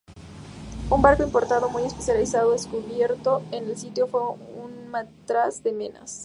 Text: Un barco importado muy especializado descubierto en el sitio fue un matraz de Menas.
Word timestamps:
Un 0.89 0.99
barco 1.03 1.21
importado 1.21 1.69
muy 1.69 1.83
especializado 1.83 2.53
descubierto 2.53 3.43
en 3.51 3.69
el 3.69 3.77
sitio 3.77 4.07
fue 4.07 4.23
un 4.31 4.89
matraz 4.89 5.61
de 5.61 5.73
Menas. 5.73 6.19